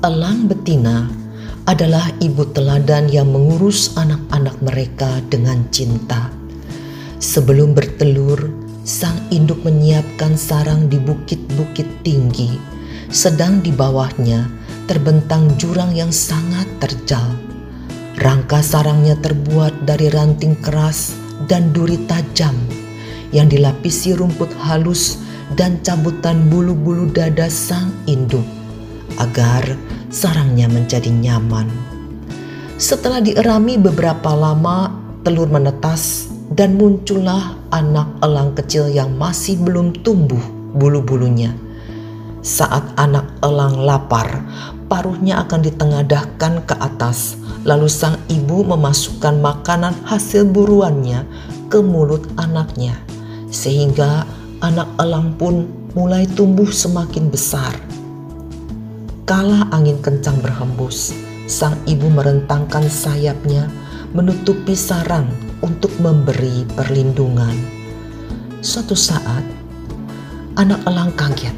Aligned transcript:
Elang 0.00 0.48
betina 0.48 1.12
adalah 1.68 2.08
ibu 2.24 2.48
teladan 2.56 3.12
yang 3.12 3.28
mengurus 3.36 3.92
anak-anak 4.00 4.56
mereka 4.64 5.20
dengan 5.28 5.60
cinta. 5.68 6.32
Sebelum 7.20 7.76
bertelur, 7.76 8.48
sang 8.80 9.20
induk 9.28 9.60
menyiapkan 9.60 10.40
sarang 10.40 10.88
di 10.88 10.96
bukit-bukit 10.96 12.00
tinggi, 12.00 12.56
sedang 13.12 13.60
di 13.60 13.76
bawahnya 13.76 14.48
terbentang 14.88 15.52
jurang 15.60 15.92
yang 15.92 16.08
sangat 16.08 16.64
terjal. 16.80 17.36
Rangka 18.16 18.64
sarangnya 18.64 19.20
terbuat 19.20 19.84
dari 19.84 20.08
ranting 20.08 20.56
keras 20.64 21.12
dan 21.44 21.76
duri 21.76 22.00
tajam 22.08 22.56
yang 23.36 23.52
dilapisi 23.52 24.16
rumput 24.16 24.48
halus 24.64 25.20
dan 25.60 25.76
cabutan 25.84 26.48
bulu-bulu 26.48 27.04
dada 27.12 27.52
sang 27.52 27.92
induk 28.08 28.59
agar 29.18 29.74
sarangnya 30.12 30.66
menjadi 30.70 31.08
nyaman. 31.08 31.70
Setelah 32.80 33.20
dierami 33.20 33.76
beberapa 33.76 34.32
lama, 34.32 34.88
telur 35.20 35.52
menetas 35.52 36.32
dan 36.50 36.80
muncullah 36.80 37.54
anak 37.70 38.08
elang 38.24 38.56
kecil 38.56 38.88
yang 38.90 39.14
masih 39.14 39.60
belum 39.60 39.94
tumbuh 40.00 40.40
bulu-bulunya. 40.74 41.54
Saat 42.40 42.96
anak 42.96 43.28
elang 43.44 43.84
lapar, 43.84 44.42
paruhnya 44.88 45.44
akan 45.44 45.60
ditengadahkan 45.60 46.64
ke 46.64 46.74
atas, 46.80 47.36
lalu 47.68 47.86
sang 47.86 48.16
ibu 48.32 48.64
memasukkan 48.64 49.38
makanan 49.38 49.92
hasil 50.08 50.48
buruannya 50.48 51.28
ke 51.68 51.84
mulut 51.84 52.24
anaknya, 52.40 52.96
sehingga 53.52 54.24
anak 54.64 54.88
elang 54.96 55.36
pun 55.36 55.68
mulai 55.92 56.24
tumbuh 56.32 56.72
semakin 56.72 57.28
besar 57.28 57.76
Kala 59.30 59.62
angin 59.70 60.02
kencang 60.02 60.42
berhembus, 60.42 61.14
sang 61.46 61.78
ibu 61.86 62.10
merentangkan 62.10 62.82
sayapnya 62.90 63.70
menutupi 64.10 64.74
sarang 64.74 65.30
untuk 65.62 65.94
memberi 66.02 66.66
perlindungan. 66.74 67.54
Suatu 68.58 68.98
saat, 68.98 69.46
anak 70.58 70.82
elang 70.82 71.14
kaget. 71.14 71.54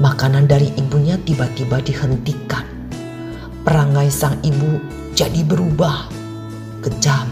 Makanan 0.00 0.48
dari 0.48 0.72
ibunya 0.80 1.20
tiba-tiba 1.20 1.76
dihentikan. 1.84 2.64
Perangai 3.68 4.08
sang 4.08 4.40
ibu 4.40 4.80
jadi 5.12 5.44
berubah, 5.44 6.08
kejam, 6.80 7.28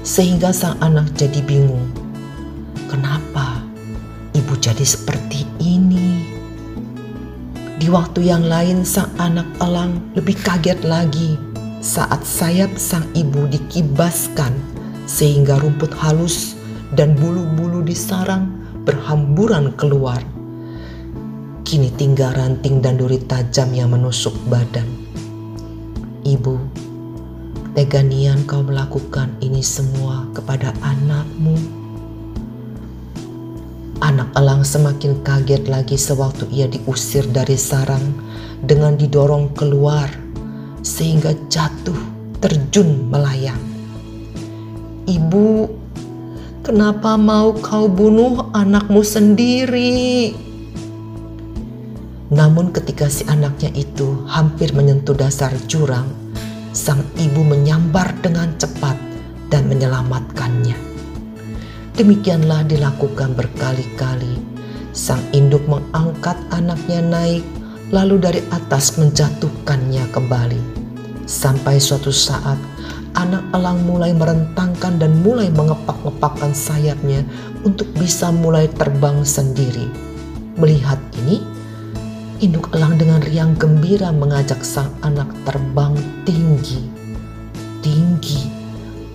sehingga 0.00 0.48
sang 0.56 0.80
anak 0.80 1.12
jadi 1.12 1.44
bingung. 1.44 1.92
Kenapa 2.88 3.60
ibu 4.32 4.56
jadi 4.56 4.80
seperti? 4.80 5.25
Di 7.86 7.94
waktu 7.94 8.26
yang 8.26 8.50
lain 8.50 8.82
sang 8.82 9.14
anak 9.14 9.46
elang 9.62 10.10
lebih 10.18 10.34
kaget 10.42 10.82
lagi 10.82 11.38
saat 11.78 12.26
sayap 12.26 12.74
sang 12.74 13.06
ibu 13.14 13.46
dikibaskan 13.46 14.50
sehingga 15.06 15.54
rumput 15.62 15.94
halus 15.94 16.58
dan 16.98 17.14
bulu-bulu 17.14 17.86
di 17.86 17.94
sarang 17.94 18.50
berhamburan 18.82 19.70
keluar. 19.78 20.18
Kini 21.62 21.94
tinggal 21.94 22.34
ranting 22.34 22.82
dan 22.82 22.98
duri 22.98 23.22
tajam 23.22 23.70
yang 23.70 23.94
menusuk 23.94 24.34
badan. 24.50 24.90
Ibu, 26.26 26.58
teganian 27.78 28.50
kau 28.50 28.66
melakukan 28.66 29.30
ini 29.38 29.62
semua 29.62 30.26
kepada 30.34 30.74
anakmu 30.82 31.85
Anak 33.96 34.28
elang 34.36 34.60
semakin 34.60 35.24
kaget 35.24 35.72
lagi 35.72 35.96
sewaktu 35.96 36.44
ia 36.52 36.68
diusir 36.68 37.24
dari 37.32 37.56
sarang 37.56 38.12
dengan 38.60 38.92
didorong 38.92 39.56
keluar 39.56 40.12
sehingga 40.84 41.32
jatuh 41.48 41.96
terjun 42.44 43.08
melayang. 43.08 43.56
Ibu, 45.08 45.48
kenapa 46.60 47.16
mau 47.16 47.56
kau 47.56 47.88
bunuh 47.88 48.52
anakmu 48.52 49.00
sendiri? 49.00 50.36
Namun 52.28 52.76
ketika 52.76 53.08
si 53.08 53.24
anaknya 53.24 53.72
itu 53.72 54.28
hampir 54.28 54.76
menyentuh 54.76 55.16
dasar 55.16 55.56
jurang, 55.72 56.10
sang 56.76 57.00
ibu 57.16 57.40
menyambar 57.40 58.12
dengan 58.20 58.52
cepat 58.60 59.00
dan 59.48 59.72
menyelamatkannya. 59.72 60.95
Demikianlah 61.96 62.68
dilakukan 62.68 63.32
berkali-kali. 63.32 64.36
Sang 64.92 65.24
induk 65.32 65.64
mengangkat 65.64 66.36
anaknya 66.52 67.00
naik, 67.00 67.40
lalu 67.88 68.20
dari 68.20 68.44
atas 68.52 69.00
menjatuhkannya 69.00 70.04
kembali. 70.12 70.60
Sampai 71.24 71.80
suatu 71.80 72.12
saat, 72.12 72.60
anak 73.16 73.48
elang 73.56 73.80
mulai 73.88 74.12
merentangkan 74.12 75.00
dan 75.00 75.24
mulai 75.24 75.48
mengepak-ngepakkan 75.48 76.52
sayapnya 76.52 77.24
untuk 77.64 77.88
bisa 77.96 78.28
mulai 78.28 78.68
terbang 78.76 79.24
sendiri. 79.24 79.88
Melihat 80.60 81.00
ini, 81.24 81.40
induk 82.44 82.76
elang 82.76 83.00
dengan 83.00 83.24
riang 83.24 83.56
gembira 83.56 84.12
mengajak 84.12 84.60
sang 84.60 84.92
anak 85.00 85.32
terbang 85.48 85.96
tinggi, 86.28 86.92
tinggi, 87.80 88.44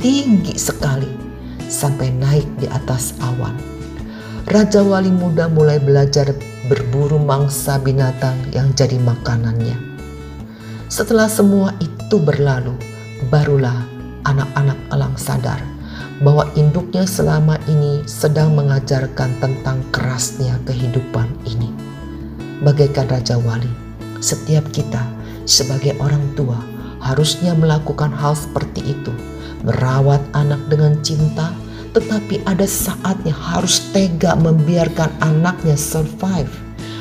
tinggi 0.00 0.56
sekali 0.56 1.29
sampai 1.70 2.10
naik 2.10 2.44
di 2.58 2.66
atas 2.66 3.14
awan. 3.22 3.54
Raja 4.50 4.82
Wali 4.82 5.14
Muda 5.14 5.46
mulai 5.46 5.78
belajar 5.78 6.34
berburu 6.66 7.22
mangsa 7.22 7.78
binatang 7.78 8.34
yang 8.50 8.74
jadi 8.74 8.98
makanannya. 8.98 9.78
Setelah 10.90 11.30
semua 11.30 11.70
itu 11.78 12.18
berlalu, 12.18 12.74
barulah 13.30 13.86
anak-anak 14.26 14.78
elang 14.90 15.14
sadar 15.14 15.62
bahwa 16.18 16.50
induknya 16.58 17.06
selama 17.06 17.56
ini 17.70 18.02
sedang 18.10 18.58
mengajarkan 18.58 19.38
tentang 19.38 19.86
kerasnya 19.94 20.58
kehidupan 20.66 21.30
ini. 21.46 21.70
Bagaikan 22.60 23.06
Raja 23.06 23.38
Wali, 23.38 23.70
setiap 24.18 24.66
kita 24.74 25.00
sebagai 25.46 25.94
orang 26.02 26.34
tua 26.34 26.58
harusnya 27.00 27.56
melakukan 27.56 28.12
hal 28.12 28.36
seperti 28.36 28.92
itu 28.92 29.14
merawat 29.64 30.22
anak 30.32 30.60
dengan 30.70 30.96
cinta, 31.04 31.52
tetapi 31.92 32.40
ada 32.46 32.64
saatnya 32.64 33.34
harus 33.34 33.90
tega 33.90 34.38
membiarkan 34.38 35.10
anaknya 35.20 35.74
survive 35.74 36.50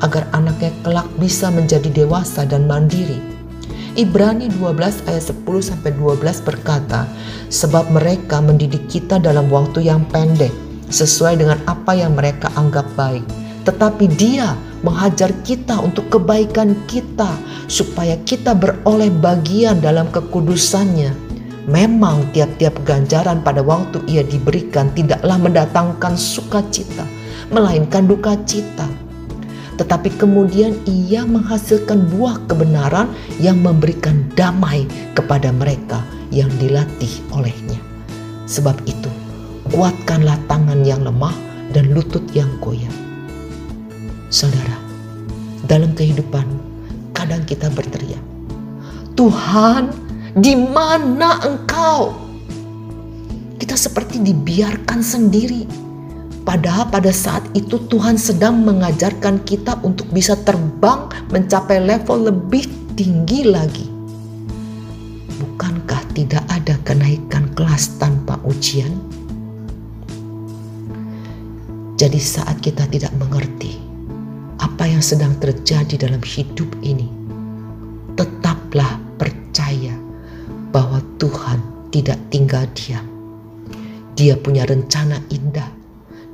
agar 0.00 0.24
anaknya 0.32 0.72
kelak 0.80 1.08
bisa 1.20 1.52
menjadi 1.52 1.92
dewasa 1.92 2.48
dan 2.48 2.64
mandiri. 2.64 3.20
Ibrani 3.98 4.48
12 4.48 5.04
ayat 5.10 5.24
10 5.28 5.44
sampai 5.60 5.90
12 5.92 6.46
berkata, 6.46 7.04
sebab 7.52 7.90
mereka 7.92 8.40
mendidik 8.40 8.86
kita 8.88 9.20
dalam 9.20 9.50
waktu 9.52 9.90
yang 9.90 10.06
pendek 10.08 10.54
sesuai 10.88 11.42
dengan 11.42 11.58
apa 11.68 11.98
yang 11.98 12.16
mereka 12.16 12.48
anggap 12.56 12.86
baik. 12.96 13.26
Tetapi 13.66 14.08
dia 14.16 14.56
menghajar 14.80 15.34
kita 15.44 15.76
untuk 15.76 16.08
kebaikan 16.08 16.72
kita 16.88 17.28
supaya 17.68 18.16
kita 18.24 18.56
beroleh 18.56 19.12
bagian 19.12 19.84
dalam 19.84 20.08
kekudusannya 20.08 21.29
Memang 21.70 22.26
tiap-tiap 22.34 22.82
ganjaran 22.82 23.46
pada 23.46 23.62
waktu 23.62 24.02
ia 24.10 24.26
diberikan 24.26 24.90
tidaklah 24.90 25.38
mendatangkan 25.38 26.18
sukacita, 26.18 27.06
melainkan 27.54 28.10
duka 28.10 28.34
cita. 28.42 28.90
Tetapi 29.78 30.18
kemudian 30.18 30.74
ia 30.82 31.22
menghasilkan 31.22 32.10
buah 32.10 32.42
kebenaran 32.50 33.14
yang 33.38 33.62
memberikan 33.62 34.26
damai 34.34 34.82
kepada 35.14 35.54
mereka 35.54 36.02
yang 36.34 36.50
dilatih 36.58 37.22
olehnya. 37.30 37.78
Sebab 38.50 38.74
itu, 38.90 39.08
kuatkanlah 39.70 40.42
tangan 40.50 40.82
yang 40.82 41.06
lemah 41.06 41.38
dan 41.70 41.94
lutut 41.94 42.26
yang 42.34 42.50
goyah. 42.58 42.90
Saudara, 44.26 44.74
dalam 45.70 45.94
kehidupan 45.94 46.50
kadang 47.14 47.46
kita 47.46 47.70
berteriak, 47.70 48.22
Tuhan 49.14 50.09
di 50.36 50.54
mana 50.54 51.42
engkau? 51.42 52.14
Kita 53.58 53.74
seperti 53.74 54.22
dibiarkan 54.22 55.00
sendiri. 55.02 55.66
Padahal 56.40 56.88
pada 56.88 57.12
saat 57.12 57.44
itu 57.52 57.78
Tuhan 57.86 58.16
sedang 58.16 58.64
mengajarkan 58.64 59.44
kita 59.44 59.78
untuk 59.84 60.08
bisa 60.10 60.34
terbang 60.40 61.06
mencapai 61.30 61.78
level 61.78 62.32
lebih 62.32 62.66
tinggi 62.96 63.46
lagi. 63.46 63.86
Bukankah 65.36 66.02
tidak 66.16 66.42
ada 66.48 66.74
kenaikan 66.82 67.52
kelas 67.54 68.00
tanpa 68.00 68.40
ujian? 68.48 68.90
Jadi 72.00 72.16
saat 72.16 72.64
kita 72.64 72.88
tidak 72.88 73.12
mengerti 73.20 73.76
apa 74.56 74.88
yang 74.88 75.04
sedang 75.04 75.36
terjadi 75.36 76.08
dalam 76.08 76.24
hidup 76.24 76.72
ini, 76.80 77.19
Dia 84.18 84.34
punya 84.34 84.66
rencana 84.66 85.22
indah 85.30 85.70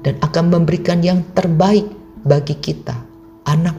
dan 0.00 0.16
akan 0.22 0.44
memberikan 0.48 1.04
yang 1.04 1.20
terbaik 1.36 1.84
bagi 2.24 2.56
kita, 2.56 2.96
anak 3.44 3.76